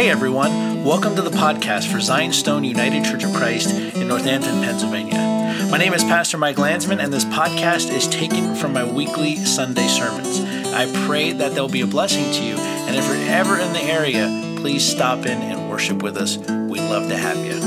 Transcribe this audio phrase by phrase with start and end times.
[0.00, 4.62] Hey everyone, welcome to the podcast for Zion Stone United Church of Christ in Northampton,
[4.62, 5.68] Pennsylvania.
[5.70, 9.86] My name is Pastor Mike Landsman, and this podcast is taken from my weekly Sunday
[9.88, 10.40] sermons.
[10.72, 13.82] I pray that they'll be a blessing to you, and if you're ever in the
[13.82, 16.38] area, please stop in and worship with us.
[16.38, 17.60] We'd love to have you.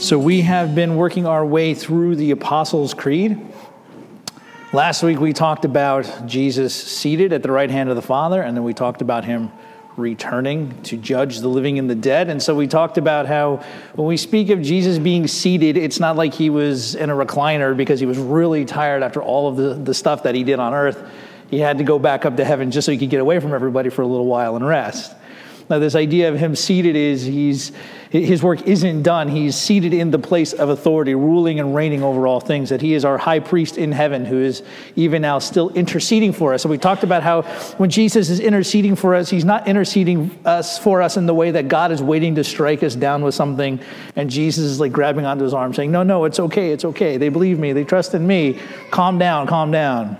[0.00, 3.38] So, we have been working our way through the Apostles' Creed.
[4.72, 8.56] Last week we talked about Jesus seated at the right hand of the Father, and
[8.56, 9.52] then we talked about him
[9.96, 12.28] returning to judge the living and the dead.
[12.28, 16.16] And so we talked about how when we speak of Jesus being seated, it's not
[16.16, 19.74] like he was in a recliner because he was really tired after all of the,
[19.74, 21.02] the stuff that he did on earth.
[21.50, 23.52] He had to go back up to heaven just so he could get away from
[23.52, 25.14] everybody for a little while and rest.
[25.70, 27.72] Now, this idea of him seated is he's
[28.22, 29.28] his work isn't done.
[29.28, 32.94] He's seated in the place of authority, ruling and reigning over all things, that he
[32.94, 34.62] is our high priest in heaven who is
[34.94, 36.62] even now still interceding for us.
[36.62, 37.42] So we talked about how
[37.76, 41.50] when Jesus is interceding for us, he's not interceding us for us in the way
[41.50, 43.80] that God is waiting to strike us down with something
[44.14, 46.70] and Jesus is like grabbing onto his arm saying, "No, no, it's okay.
[46.70, 47.16] It's okay.
[47.16, 47.72] They believe me.
[47.72, 48.60] They trust in me.
[48.92, 50.16] Calm down, calm down."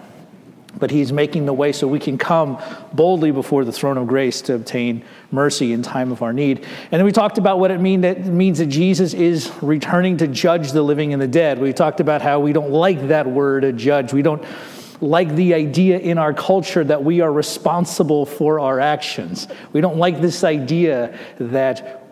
[0.78, 2.60] But he's making the way so we can come
[2.92, 6.58] boldly before the throne of grace to obtain mercy in time of our need.
[6.58, 10.16] And then we talked about what it, mean that it means that Jesus is returning
[10.18, 11.58] to judge the living and the dead.
[11.58, 14.12] We talked about how we don't like that word, judge.
[14.12, 14.44] We don't
[15.00, 19.48] like the idea in our culture that we are responsible for our actions.
[19.72, 22.03] We don't like this idea that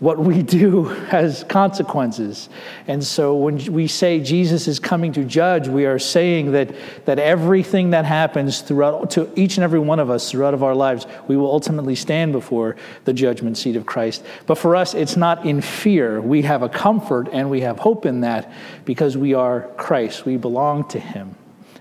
[0.00, 2.48] what we do has consequences.
[2.86, 7.18] And so when we say Jesus is coming to judge, we are saying that, that
[7.18, 11.06] everything that happens throughout to each and every one of us throughout of our lives,
[11.26, 14.24] we will ultimately stand before the judgment seat of Christ.
[14.46, 16.20] But for us, it's not in fear.
[16.20, 18.52] We have a comfort and we have hope in that
[18.84, 20.24] because we are Christ.
[20.24, 21.34] We belong to him.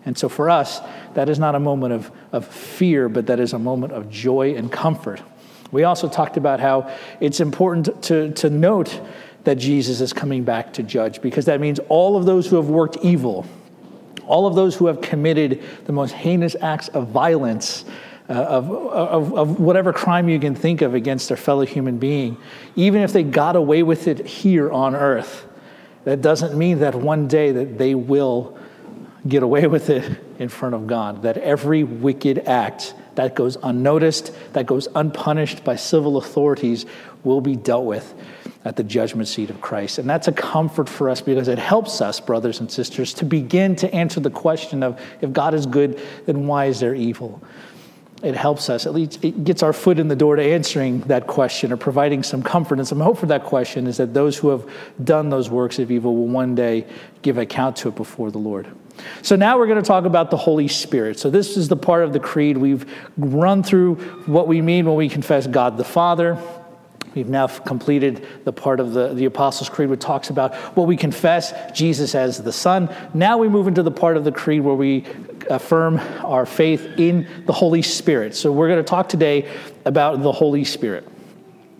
[0.05, 0.79] And so for us,
[1.15, 4.55] that is not a moment of, of fear, but that is a moment of joy
[4.55, 5.21] and comfort.
[5.71, 9.01] We also talked about how it's important to, to note
[9.43, 12.69] that Jesus is coming back to judge because that means all of those who have
[12.69, 13.45] worked evil,
[14.25, 17.85] all of those who have committed the most heinous acts of violence,
[18.29, 22.37] uh, of, of, of whatever crime you can think of against their fellow human being,
[22.75, 25.47] even if they got away with it here on earth,
[26.03, 28.57] that doesn't mean that one day that they will
[29.27, 34.31] get away with it in front of God, that every wicked act that goes unnoticed,
[34.53, 36.85] that goes unpunished by civil authorities,
[37.23, 38.13] will be dealt with
[38.63, 39.97] at the judgment seat of Christ.
[39.97, 43.75] And that's a comfort for us because it helps us, brothers and sisters, to begin
[43.77, 47.41] to answer the question of if God is good, then why is there evil?
[48.23, 51.27] It helps us, at least it gets our foot in the door to answering that
[51.27, 54.49] question or providing some comfort and some hope for that question is that those who
[54.49, 54.67] have
[55.03, 56.87] done those works of evil will one day
[57.21, 58.67] give account to it before the Lord.
[59.21, 61.19] So now we're going to talk about the Holy Spirit.
[61.19, 63.95] So this is the part of the creed we've run through
[64.25, 66.41] what we mean when we confess God the Father.
[67.15, 70.95] We've now completed the part of the, the Apostles' Creed which talks about what we
[70.95, 72.93] confess Jesus as the Son.
[73.13, 75.05] Now we move into the part of the creed where we
[75.49, 78.35] affirm our faith in the Holy Spirit.
[78.35, 79.49] So we're going to talk today
[79.85, 81.07] about the Holy Spirit.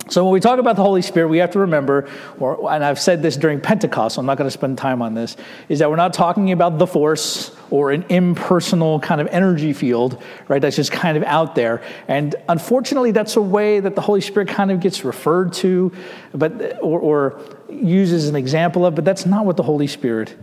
[0.10, 2.10] So when we talk about the Holy Spirit, we have to remember,
[2.40, 5.14] or, and I've said this during Pentecost, so I'm not going to spend time on
[5.14, 5.36] this,
[5.68, 10.22] is that we're not talking about the force or an impersonal kind of energy field,
[10.48, 10.62] right?
[10.62, 11.82] That's just kind of out there.
[12.08, 15.92] And unfortunately, that's a way that the Holy Spirit kind of gets referred to,
[16.34, 20.36] but or, or uses an example of, but that's not what the Holy Spirit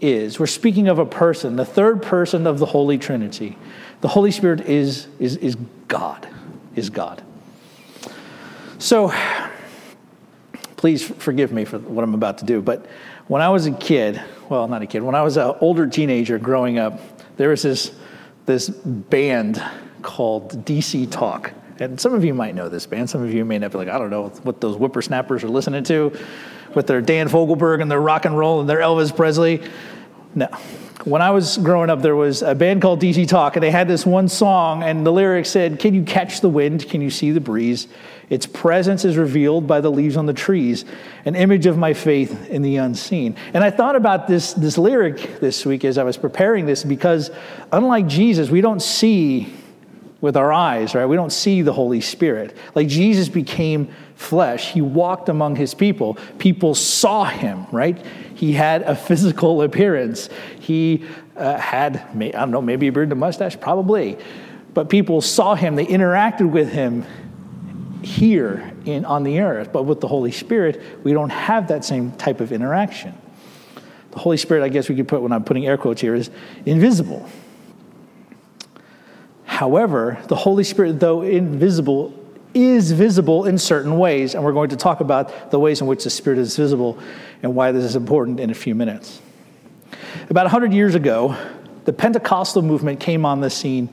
[0.00, 0.38] is.
[0.38, 3.58] We're speaking of a person, the third person of the Holy Trinity.
[4.00, 5.56] The Holy Spirit is, is, is
[5.88, 6.28] God,
[6.76, 7.24] is God.
[8.78, 9.12] So,
[10.76, 12.86] please forgive me for what I'm about to do, but
[13.26, 16.38] when I was a kid, well, not a kid, when I was an older teenager
[16.38, 17.00] growing up,
[17.36, 17.92] there was this,
[18.46, 19.62] this band
[20.02, 21.52] called DC Talk.
[21.80, 23.10] And some of you might know this band.
[23.10, 25.84] Some of you may not be like, I don't know what those whippersnappers are listening
[25.84, 26.16] to
[26.74, 29.62] with their Dan Fogelberg and their rock and roll and their Elvis Presley.
[30.34, 30.46] No.
[31.04, 33.88] When I was growing up, there was a band called DC Talk, and they had
[33.88, 36.88] this one song, and the lyrics said, Can you catch the wind?
[36.88, 37.88] Can you see the breeze?
[38.30, 40.84] Its presence is revealed by the leaves on the trees,
[41.24, 43.36] an image of my faith in the unseen.
[43.54, 47.30] And I thought about this, this lyric this week as I was preparing this because,
[47.72, 49.52] unlike Jesus, we don't see
[50.20, 51.06] with our eyes, right?
[51.06, 52.56] We don't see the Holy Spirit.
[52.74, 56.18] Like Jesus became flesh, he walked among his people.
[56.38, 58.04] People saw him, right?
[58.34, 60.28] He had a physical appearance.
[60.60, 61.04] He
[61.36, 64.18] uh, had, I don't know, maybe a beard and a mustache, probably.
[64.74, 67.06] But people saw him, they interacted with him
[68.02, 69.72] here in, on the earth.
[69.72, 73.14] But with the Holy Spirit, we don't have that same type of interaction.
[74.10, 76.30] The Holy Spirit, I guess we could put when I'm putting air quotes here, is
[76.64, 77.28] invisible.
[79.44, 82.14] However, the Holy Spirit, though invisible,
[82.54, 86.04] is visible in certain ways, and we're going to talk about the ways in which
[86.04, 86.98] the Spirit is visible
[87.42, 89.20] and why this is important in a few minutes.
[90.30, 91.36] About 100 years ago,
[91.84, 93.88] the Pentecostal movement came on the scene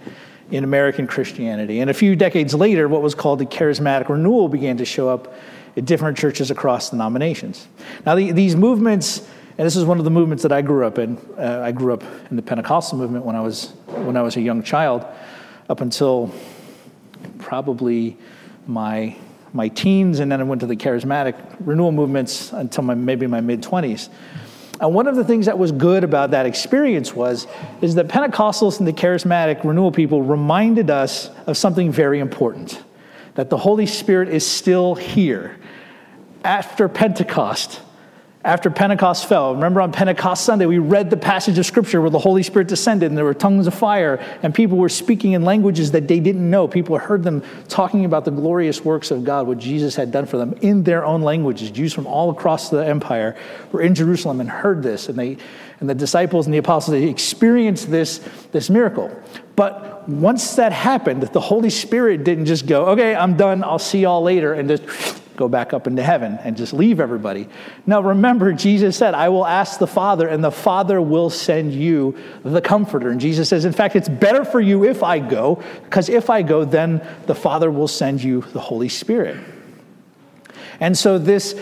[0.52, 1.80] in American Christianity.
[1.80, 5.34] And a few decades later, what was called the charismatic renewal began to show up
[5.78, 7.68] at different churches across denominations.
[8.06, 9.28] Now, the, these movements,
[9.58, 11.18] and this is one of the movements that I grew up in.
[11.38, 14.42] Uh, I grew up in the Pentecostal movement when I was when I was a
[14.42, 15.06] young child,
[15.70, 16.34] up until
[17.40, 18.18] probably
[18.68, 19.16] my
[19.54, 23.42] my teens, and then I went to the charismatic renewal movements until my, maybe my
[23.42, 24.10] mid twenties.
[24.80, 27.48] And one of the things that was good about that experience was
[27.82, 32.84] is that Pentecostals and the charismatic renewal people reminded us of something very important
[33.36, 35.58] that the Holy Spirit is still here.
[36.44, 37.82] After Pentecost,
[38.46, 39.56] after Pentecost fell.
[39.56, 43.10] Remember on Pentecost Sunday, we read the passage of Scripture where the Holy Spirit descended
[43.10, 46.48] and there were tongues of fire, and people were speaking in languages that they didn't
[46.48, 46.68] know.
[46.68, 50.38] People heard them talking about the glorious works of God, what Jesus had done for
[50.38, 51.72] them in their own languages.
[51.72, 53.36] Jews from all across the empire
[53.72, 55.38] were in Jerusalem and heard this, and, they,
[55.80, 58.20] and the disciples and the apostles they experienced this,
[58.52, 59.12] this miracle.
[59.56, 64.02] But once that happened, the Holy Spirit didn't just go, okay, I'm done, I'll see
[64.02, 64.84] y'all later, and just
[65.36, 67.48] go back up into heaven and just leave everybody.
[67.86, 72.18] Now, remember, Jesus said, I will ask the Father, and the Father will send you
[72.44, 73.10] the Comforter.
[73.10, 76.42] And Jesus says, in fact, it's better for you if I go, because if I
[76.42, 79.38] go, then the Father will send you the Holy Spirit.
[80.80, 81.60] And so, this,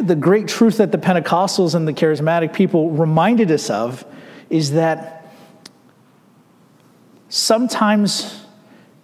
[0.00, 4.04] the great truth that the Pentecostals and the charismatic people reminded us of
[4.50, 5.26] is that
[7.28, 8.44] sometimes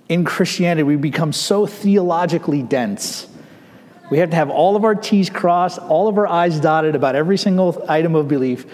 [0.08, 3.26] in Christianity we become so theologically dense
[4.10, 7.14] we have to have all of our T's crossed, all of our I's dotted about
[7.14, 8.66] every single item of belief.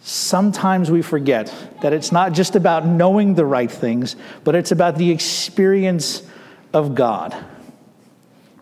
[0.00, 1.52] Sometimes we forget
[1.82, 6.22] that it's not just about knowing the right things, but it's about the experience
[6.72, 7.34] of God,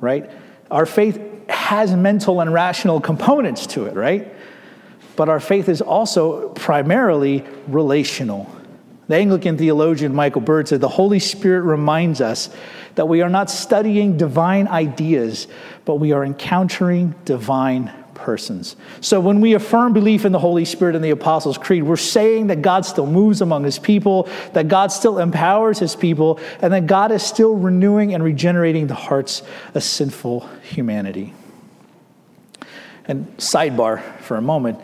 [0.01, 0.31] right?
[0.71, 4.33] Our faith has mental and rational components to it, right?
[5.17, 8.51] But our faith is also primarily relational.
[9.13, 12.49] The Anglican theologian Michael Bird said the Holy Spirit reminds us
[12.95, 15.49] that we are not studying divine ideas,
[15.85, 18.75] but we are encountering divine persons.
[19.03, 22.47] So when we affirm belief in the Holy Spirit and the Apostles' Creed, we're saying
[22.47, 26.87] that God still moves among his people, that God still empowers his people, and that
[26.87, 29.43] God is still renewing and regenerating the hearts
[29.75, 31.35] of sinful humanity.
[33.05, 34.81] And sidebar for a moment,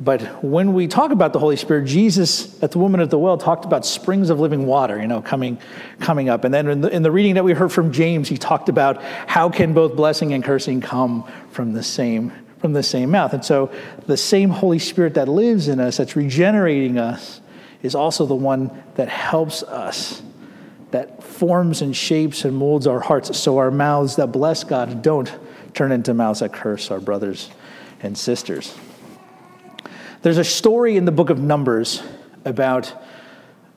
[0.00, 3.36] but when we talk about the Holy Spirit, Jesus at the woman at the well
[3.36, 5.58] talked about springs of living water, you know, coming,
[5.98, 6.44] coming up.
[6.44, 9.02] And then in the, in the reading that we heard from James, he talked about
[9.02, 13.32] how can both blessing and cursing come from the same from the same mouth.
[13.34, 13.70] And so
[14.06, 17.40] the same Holy Spirit that lives in us, that's regenerating us,
[17.82, 20.22] is also the one that helps us,
[20.90, 25.32] that forms and shapes and molds our hearts so our mouths that bless God don't
[25.72, 27.48] turn into mouths that curse our brothers
[28.00, 28.74] and sisters.
[30.22, 32.02] There's a story in the book of Numbers
[32.44, 32.92] about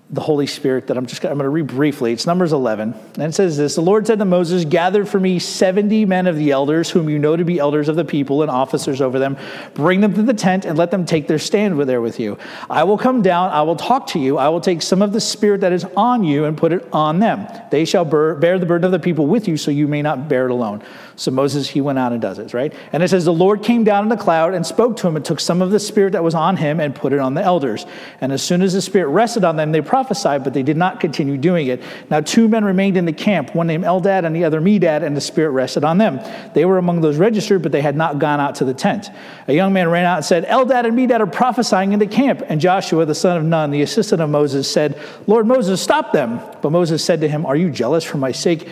[0.10, 2.12] the Holy Spirit that I'm just I'm going to read briefly.
[2.12, 2.94] It's Numbers 11.
[3.14, 6.36] And it says this The Lord said to Moses, Gather for me 70 men of
[6.36, 9.38] the elders, whom you know to be elders of the people and officers over them.
[9.74, 12.38] Bring them to the tent and let them take their stand there with you.
[12.70, 15.22] I will come down, I will talk to you, I will take some of the
[15.22, 17.48] Spirit that is on you and put it on them.
[17.70, 20.46] They shall bear the burden of the people with you, so you may not bear
[20.46, 20.84] it alone.
[21.16, 22.74] So Moses, he went out and does it, right?
[22.94, 25.24] And it says, The Lord came down in the cloud and spoke to him and
[25.24, 27.86] took some of the Spirit that was on him and put it on the elders.
[28.22, 31.00] And as soon as the Spirit rested on them, they prophesied, but they did not
[31.00, 31.82] continue doing it.
[32.10, 35.16] Now, two men remained in the camp, one named Eldad and the other Medad, and
[35.16, 36.20] the Spirit rested on them.
[36.54, 39.10] They were among those registered, but they had not gone out to the tent.
[39.48, 42.42] A young man ran out and said, Eldad and Medad are prophesying in the camp.
[42.48, 46.40] And Joshua, the son of Nun, the assistant of Moses, said, Lord Moses, stop them.
[46.62, 48.68] But Moses said to him, Are you jealous for my sake?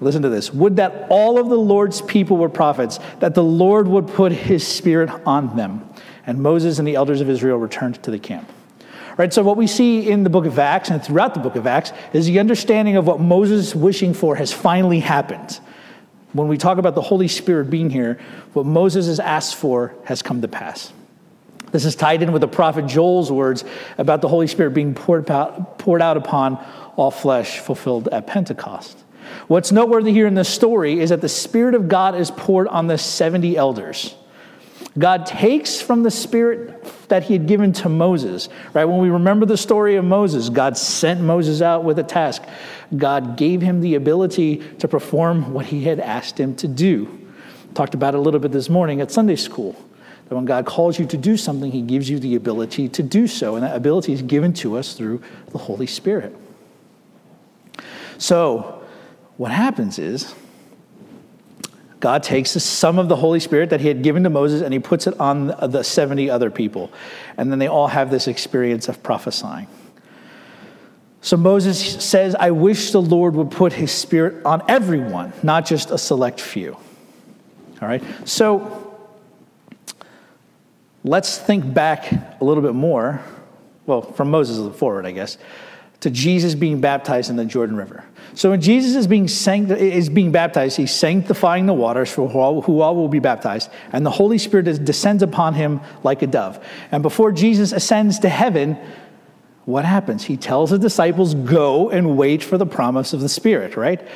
[0.00, 0.52] Listen to this.
[0.52, 4.66] Would that all of the Lord's people were prophets, that the Lord would put his
[4.66, 5.88] spirit on them.
[6.26, 8.50] And Moses and the elders of Israel returned to the camp.
[9.16, 11.68] Right, so what we see in the book of Acts and throughout the book of
[11.68, 15.60] Acts is the understanding of what Moses wishing for has finally happened.
[16.32, 18.18] When we talk about the Holy Spirit being here,
[18.54, 20.92] what Moses has asked for has come to pass.
[21.70, 23.64] This is tied in with the prophet Joel's words
[23.98, 26.64] about the Holy Spirit being poured out, poured out upon
[26.96, 29.03] all flesh, fulfilled at Pentecost.
[29.48, 32.86] What's noteworthy here in this story is that the Spirit of God is poured on
[32.86, 34.14] the 70 elders.
[34.96, 38.84] God takes from the Spirit that He had given to Moses, right?
[38.84, 42.42] When we remember the story of Moses, God sent Moses out with a task.
[42.96, 47.20] God gave him the ability to perform what He had asked him to do.
[47.74, 49.74] Talked about it a little bit this morning at Sunday school.
[50.28, 53.26] That when God calls you to do something, He gives you the ability to do
[53.26, 53.56] so.
[53.56, 56.36] And that ability is given to us through the Holy Spirit.
[58.18, 58.83] So,
[59.36, 60.34] what happens is
[62.00, 64.78] God takes some of the Holy Spirit that he had given to Moses and he
[64.78, 66.92] puts it on the 70 other people.
[67.38, 69.68] And then they all have this experience of prophesying.
[71.22, 75.90] So Moses says, I wish the Lord would put his spirit on everyone, not just
[75.90, 76.74] a select few.
[77.80, 78.04] All right?
[78.26, 78.94] So
[81.02, 83.22] let's think back a little bit more.
[83.86, 85.38] Well, from Moses forward, I guess,
[86.04, 88.04] to Jesus being baptized in the Jordan River.
[88.34, 92.38] So when Jesus is being, sanct- is being baptized, he's sanctifying the waters for who
[92.38, 96.20] all, who all will be baptized, and the Holy Spirit is, descends upon him like
[96.20, 96.62] a dove.
[96.92, 98.76] And before Jesus ascends to heaven,
[99.64, 100.24] what happens?
[100.24, 104.06] He tells the disciples, Go and wait for the promise of the Spirit, right?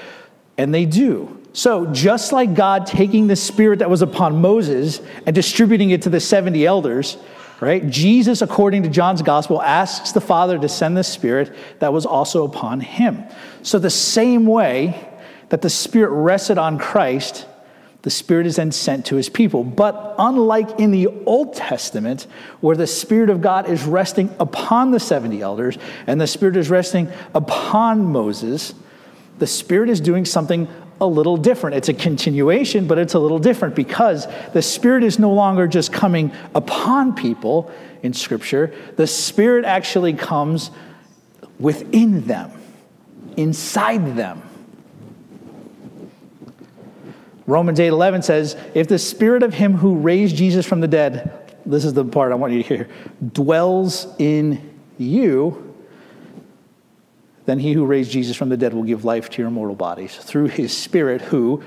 [0.59, 1.41] And they do.
[1.55, 6.11] So, just like God taking the Spirit that was upon Moses and distributing it to
[6.11, 7.17] the 70 elders,
[7.61, 7.89] right?
[7.89, 12.45] Jesus, according to John's gospel, asks the Father to send the Spirit that was also
[12.45, 13.25] upon him.
[13.63, 15.09] So, the same way
[15.49, 17.47] that the Spirit rested on Christ,
[18.03, 19.65] the Spirit is then sent to his people.
[19.65, 22.27] But unlike in the Old Testament,
[22.61, 26.71] where the Spirit of God is resting upon the 70 elders and the Spirit is
[26.71, 28.75] resting upon Moses,
[29.39, 30.69] the Spirit is doing something
[31.01, 31.77] a little different.
[31.77, 35.93] It's a continuation, but it's a little different because the Spirit is no longer just
[35.93, 37.71] coming upon people
[38.03, 40.71] in Scripture, the Spirit actually comes
[41.59, 42.51] within them,
[43.37, 44.43] inside them.
[47.47, 51.57] Romans 8 11 says, If the spirit of him who raised Jesus from the dead,
[51.65, 52.89] this is the part I want you to hear,
[53.33, 55.68] dwells in you,
[57.49, 60.15] then he who raised Jesus from the dead will give life to your mortal bodies
[60.15, 61.63] through his spirit who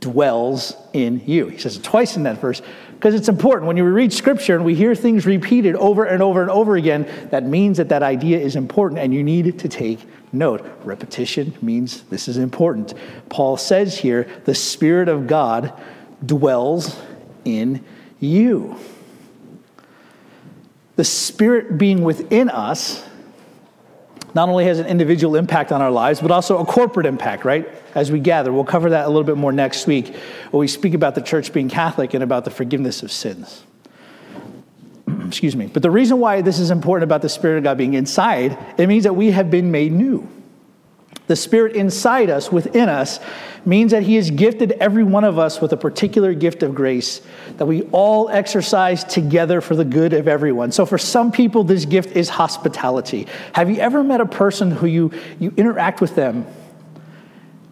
[0.00, 1.46] dwells in you.
[1.46, 2.60] He says it twice in that verse
[2.94, 3.68] because it's important.
[3.68, 7.08] When you read scripture and we hear things repeated over and over and over again,
[7.30, 10.00] that means that that idea is important and you need to take
[10.32, 10.68] note.
[10.82, 12.92] Repetition means this is important.
[13.28, 15.80] Paul says here, the Spirit of God
[16.26, 17.00] dwells
[17.44, 17.84] in
[18.18, 18.74] you.
[20.96, 23.08] The Spirit being within us
[24.34, 27.68] not only has an individual impact on our lives, but also a corporate impact, right?
[27.94, 28.52] As we gather.
[28.52, 30.14] We'll cover that a little bit more next week
[30.50, 33.64] when we speak about the church being Catholic and about the forgiveness of sins.
[35.26, 35.66] Excuse me.
[35.66, 38.86] But the reason why this is important about the Spirit of God being inside, it
[38.86, 40.28] means that we have been made new.
[41.30, 43.20] The Spirit inside us, within us,
[43.64, 47.20] means that He has gifted every one of us with a particular gift of grace
[47.56, 50.72] that we all exercise together for the good of everyone.
[50.72, 53.28] So, for some people, this gift is hospitality.
[53.52, 56.48] Have you ever met a person who you, you interact with them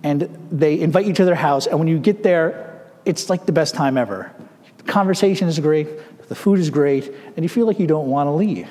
[0.04, 0.22] and
[0.52, 3.74] they invite you to their house, and when you get there, it's like the best
[3.74, 4.32] time ever?
[4.76, 5.88] The conversation is great,
[6.28, 8.68] the food is great, and you feel like you don't want to leave.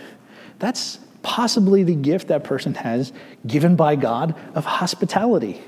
[0.60, 3.12] That's possibly the gift that person has
[3.46, 5.62] given by God of hospitality.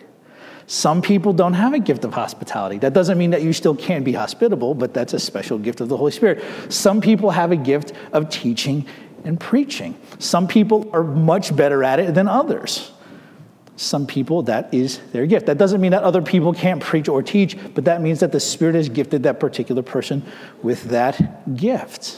[0.68, 2.78] Some people don't have a gift of hospitality.
[2.78, 5.89] That doesn't mean that you still can't be hospitable, but that's a special gift of
[5.89, 6.42] the Holy Spirit.
[6.72, 8.86] Some people have a gift of teaching
[9.25, 10.00] and preaching.
[10.18, 12.92] Some people are much better at it than others.
[13.75, 15.48] Some people, that is their gift.
[15.48, 18.39] That doesn't mean that other people can't preach or teach, but that means that the
[18.39, 20.24] Spirit has gifted that particular person
[20.63, 22.18] with that gift.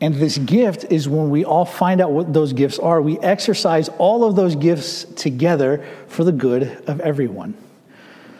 [0.00, 3.88] And this gift is when we all find out what those gifts are, we exercise
[3.98, 7.54] all of those gifts together for the good of everyone.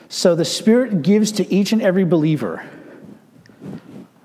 [0.09, 2.65] So the Spirit gives to each and every believer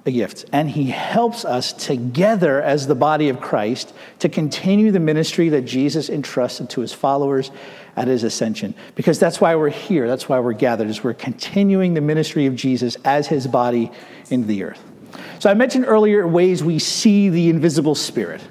[0.06, 5.00] a gift, and He helps us together as the body of Christ to continue the
[5.00, 7.52] ministry that Jesus entrusted to His followers
[7.96, 8.76] at His ascension.
[8.96, 12.56] Because that's why we're here, that's why we're gathered, is we're continuing the ministry of
[12.56, 13.92] Jesus as His body
[14.30, 14.84] in the earth.
[15.40, 18.42] So I mentioned earlier ways we see the invisible spirit.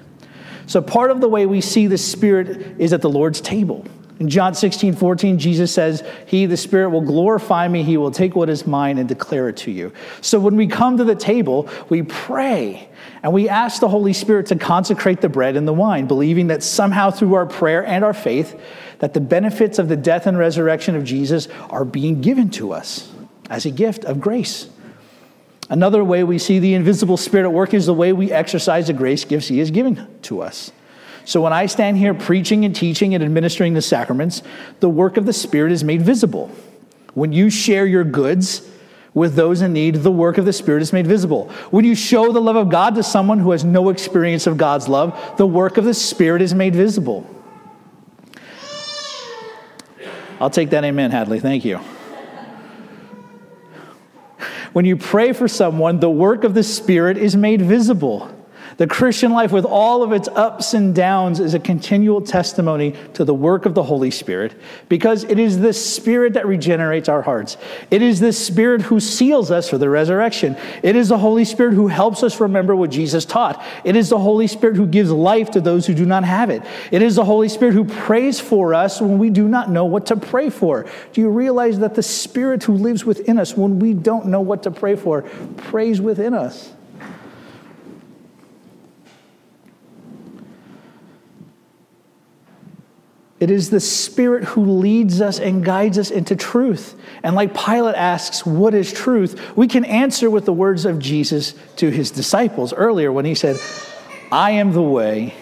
[0.67, 3.87] So part of the way we see the spirit is at the Lord's table.
[4.19, 7.85] In John 16, 14, Jesus says, He, the Spirit, will glorify me.
[7.85, 9.93] He will take what is mine and declare it to you.
[10.23, 12.89] So when we come to the table, we pray
[13.23, 16.65] and we ask the Holy Spirit to consecrate the bread and the wine, believing that
[16.65, 18.61] somehow through our prayer and our faith,
[18.99, 23.13] that the benefits of the death and resurrection of Jesus are being given to us
[23.49, 24.69] as a gift of grace.
[25.71, 28.93] Another way we see the invisible Spirit at work is the way we exercise the
[28.93, 30.73] grace gifts He has given to us.
[31.25, 34.43] So when I stand here preaching and teaching and administering the sacraments,
[34.81, 36.51] the work of the Spirit is made visible.
[37.13, 38.67] When you share your goods
[39.13, 41.51] with those in need, the work of the Spirit is made visible.
[41.71, 44.89] When you show the love of God to someone who has no experience of God's
[44.89, 47.29] love, the work of the Spirit is made visible.
[50.41, 51.41] I'll take that amen, Hadley.
[51.41, 51.81] Thank you.
[54.79, 58.33] When you pray for someone, the work of the Spirit is made visible.
[58.79, 63.25] The Christian life, with all of its ups and downs, is a continual testimony to
[63.25, 64.55] the work of the Holy Spirit
[64.89, 67.57] because it is the Spirit that regenerates our hearts.
[67.91, 70.57] It is the Spirit who seals us for the resurrection.
[70.85, 73.61] It is the Holy Spirit who helps us remember what Jesus taught.
[73.83, 76.63] It is the Holy Spirit who gives life to those who do not have it.
[76.93, 80.07] It is the Holy Spirit who prays for us when we do not know what
[80.07, 80.87] to pray for.
[81.13, 84.63] Do you realize that the Spirit who lives within us, when we don't know what
[84.63, 85.23] to pray for,
[85.57, 86.75] prays within us?
[93.41, 96.97] It is the Spirit who leads us and guides us into truth.
[97.23, 99.57] And like Pilate asks, What is truth?
[99.57, 103.57] we can answer with the words of Jesus to his disciples earlier when he said,
[104.33, 105.35] I am the way,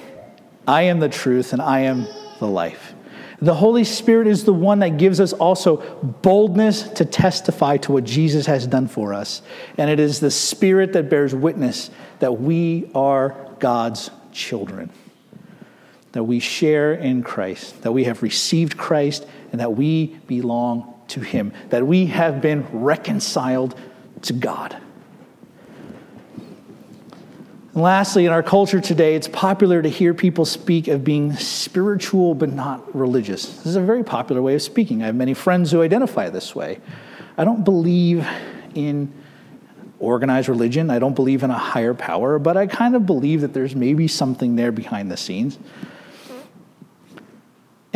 [0.69, 2.07] I am the truth, and I am
[2.39, 2.93] the life.
[3.41, 8.05] The Holy Spirit is the one that gives us also boldness to testify to what
[8.05, 9.43] Jesus has done for us.
[9.79, 14.91] And it is the Spirit that bears witness that we are God's children
[16.17, 21.21] that we share in Christ, that we have received Christ, and that we belong to
[21.21, 23.79] Him, that we have been reconciled
[24.23, 24.77] to God.
[27.75, 32.35] And lastly, in our culture today, it's popular to hear people speak of being spiritual
[32.35, 33.47] but not religious.
[33.59, 35.03] This is a very popular way of speaking.
[35.03, 36.81] I have many friends who identify this way.
[37.37, 38.27] I don't believe
[38.75, 39.13] in
[39.99, 40.91] organized religion.
[40.91, 44.09] I don't believe in a higher power, but I kind of believe that there's maybe
[44.09, 45.59] something there behind the scenes.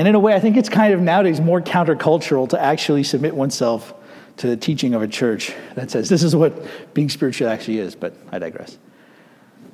[0.01, 3.35] And in a way, I think it's kind of nowadays more countercultural to actually submit
[3.37, 3.93] oneself
[4.39, 7.95] to the teaching of a church that says this is what being spiritual actually is,
[7.97, 8.79] but I digress.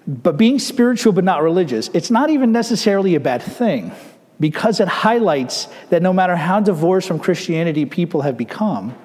[0.05, 3.93] But being spiritual but not religious, it's not even necessarily a bad thing
[4.41, 8.97] because it highlights that no matter how divorced from Christianity people have become,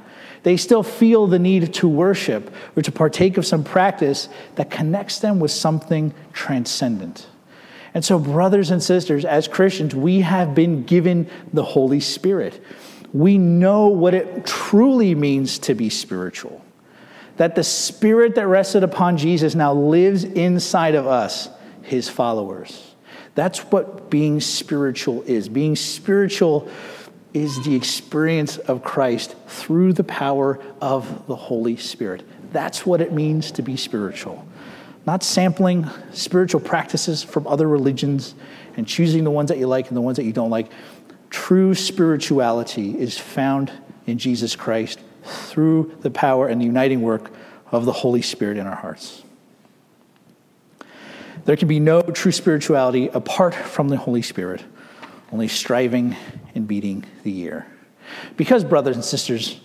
[0.41, 5.19] they still feel the need to worship or to partake of some practice that connects
[5.19, 7.27] them with something transcendent.
[7.93, 12.63] And so, brothers and sisters, as Christians, we have been given the Holy Spirit.
[13.13, 16.63] We know what it truly means to be spiritual.
[17.35, 21.49] That the Spirit that rested upon Jesus now lives inside of us,
[21.81, 22.95] his followers.
[23.35, 25.49] That's what being spiritual is.
[25.49, 26.69] Being spiritual
[27.33, 32.23] is the experience of Christ through the power of the Holy Spirit.
[32.51, 34.45] That's what it means to be spiritual
[35.05, 38.35] not sampling spiritual practices from other religions
[38.77, 40.71] and choosing the ones that you like and the ones that you don't like.
[41.29, 43.71] True spirituality is found
[44.05, 47.31] in Jesus Christ through the power and the uniting work
[47.71, 49.23] of the Holy Spirit in our hearts.
[51.45, 54.63] There can be no true spirituality apart from the Holy Spirit,
[55.31, 56.15] only striving
[56.53, 57.65] and beating the air.
[58.37, 59.59] Because, brothers and sisters,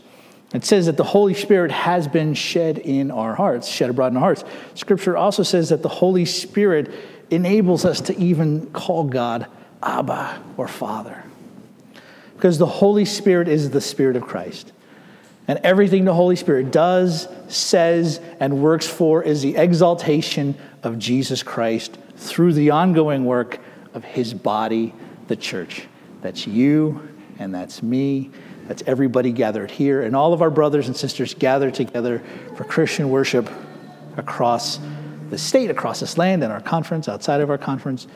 [0.55, 4.17] it says that the Holy Spirit has been shed in our hearts, shed abroad in
[4.17, 4.45] our hearts.
[4.75, 6.93] Scripture also says that the Holy Spirit
[7.31, 9.47] enables us to even call God
[9.83, 11.25] Abba or Father.
[12.37, 14.73] Because the Holy Spirit is the Spirit of Christ.
[15.49, 21.43] And everything the Holy Spirit does, says, and works for is the exaltation of Jesus
[21.43, 23.61] Christ through the ongoing work
[23.95, 24.95] of his body,
[25.29, 25.87] the church.
[26.23, 28.31] That's you, and that's me,
[28.69, 32.23] that's everybody gathered here, and all of our brothers and sisters gathered together
[32.57, 33.49] for Christian worship
[34.17, 34.81] across
[35.31, 38.07] the state, across this land, and our conference, outside of our conference.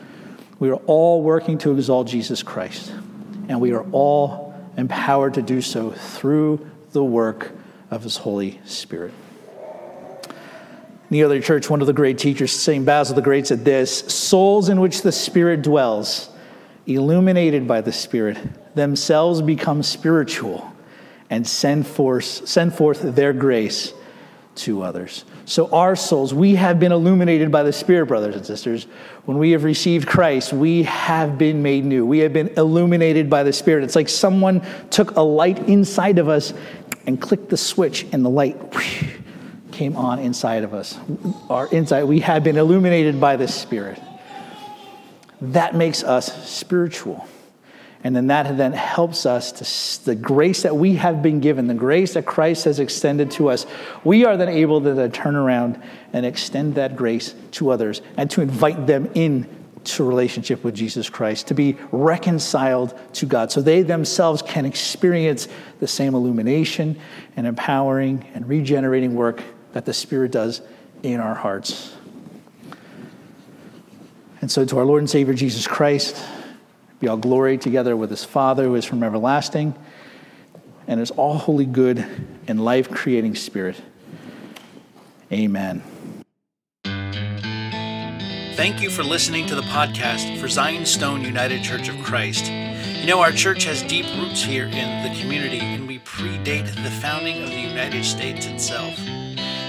[0.59, 2.91] We are all working to exalt Jesus Christ,
[3.49, 7.51] and we are all empowered to do so through the work
[7.89, 9.13] of His Holy Spirit.
[10.25, 12.85] In the early church, one of the great teachers, St.
[12.85, 16.29] Basil the Great, said this Souls in which the Spirit dwells,
[16.87, 18.37] illuminated by the Spirit,
[18.75, 20.71] themselves become spiritual
[21.29, 23.93] and send forth, send forth their grace
[24.53, 25.23] to others.
[25.45, 28.85] So, our souls, we have been illuminated by the Spirit, brothers and sisters.
[29.25, 32.05] When we have received Christ, we have been made new.
[32.05, 33.83] We have been illuminated by the Spirit.
[33.83, 36.53] It's like someone took a light inside of us
[37.07, 38.57] and clicked the switch, and the light
[39.71, 40.97] came on inside of us.
[41.49, 43.99] Our inside, we have been illuminated by the Spirit.
[45.41, 47.25] That makes us spiritual.
[48.03, 49.51] And then that then helps us
[49.99, 53.49] to the grace that we have been given, the grace that Christ has extended to
[53.49, 53.65] us.
[54.03, 58.41] We are then able to turn around and extend that grace to others and to
[58.41, 59.47] invite them in
[59.83, 65.47] to relationship with Jesus Christ, to be reconciled to God, so they themselves can experience
[65.79, 66.99] the same illumination
[67.35, 70.61] and empowering and regenerating work that the Spirit does
[71.01, 71.95] in our hearts.
[74.41, 76.23] And so, to our Lord and Savior Jesus Christ,
[77.01, 79.73] be all glory together with his Father who is from everlasting
[80.87, 82.05] and his all holy good
[82.47, 83.81] and life creating Spirit.
[85.31, 85.81] Amen.
[88.55, 92.51] Thank you for listening to the podcast for Zion Stone United Church of Christ.
[92.51, 96.91] You know, our church has deep roots here in the community, and we predate the
[97.01, 98.93] founding of the United States itself.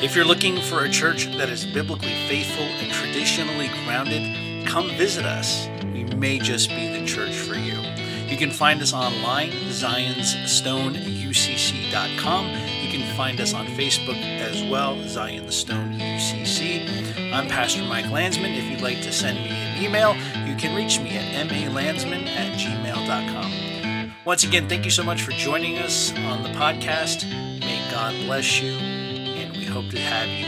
[0.03, 5.25] If you're looking for a church that is biblically faithful and traditionally grounded, come visit
[5.25, 5.68] us.
[5.92, 7.79] We may just be the church for you.
[8.27, 12.46] You can find us online, zionstoneucc.com.
[12.83, 17.33] You can find us on Facebook as well, Zion Stone UCC.
[17.33, 18.53] I'm Pastor Mike Landsman.
[18.53, 20.14] If you'd like to send me an email,
[20.46, 24.12] you can reach me at malandsman at gmail.com.
[24.25, 27.25] Once again, thank you so much for joining us on the podcast.
[27.61, 30.46] May God bless you, and we hope to have you